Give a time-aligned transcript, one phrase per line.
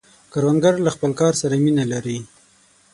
[0.31, 2.17] کروندګر له خپل کار سره مینه لري